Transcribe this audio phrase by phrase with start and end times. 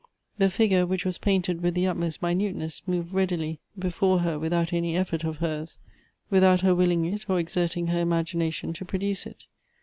[0.39, 4.97] The figure, which was painted with the utmost minuteness, moved readily before her without any
[4.97, 5.77] effort of hers,
[6.31, 9.45] without her willing it or exerting her imagination to produce it.